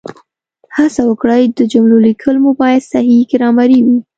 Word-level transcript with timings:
هڅه 0.75 1.01
وکړئ 1.09 1.41
د 1.57 1.59
جملو 1.71 1.97
لیکل 2.07 2.35
مو 2.43 2.51
باید 2.61 2.89
صحیح 2.93 3.21
ګرامري 3.31 3.79
وي 3.85 3.97